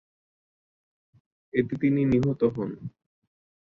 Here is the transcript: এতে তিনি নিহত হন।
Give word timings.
এতে 1.53 1.73
তিনি 1.81 2.01
নিহত 2.11 2.41
হন। 2.55 2.69